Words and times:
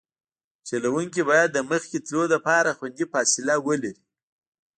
چلوونکی 0.67 1.21
باید 1.29 1.49
د 1.53 1.57
مخکې 1.71 1.97
تلو 2.05 2.23
لپاره 2.33 2.75
خوندي 2.77 3.05
فاصله 3.13 3.53
ولري 3.67 3.93